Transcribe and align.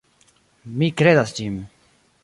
Mi 0.81 0.89
kredas 1.03 1.35
ĝin. 1.41 1.63